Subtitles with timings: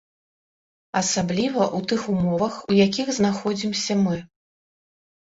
[1.01, 4.17] Асабліва ў тых умовах, у якіх знаходзімся мы.